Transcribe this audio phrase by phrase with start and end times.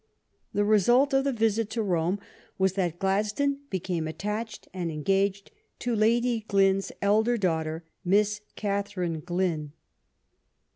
[0.51, 2.19] The result of the visit to Rome
[2.57, 9.19] was that Gladstone be came attached and engaged to Lady Glynne's elder daughter, Miss Catherine
[9.21, 9.73] Glynne.